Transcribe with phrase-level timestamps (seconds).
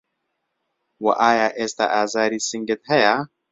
[1.03, 3.15] وه ئایا ئێستا ئازاری سنگت هەیە